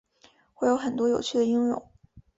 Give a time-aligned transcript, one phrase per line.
[0.55, 1.87] 会有很多有趣的应用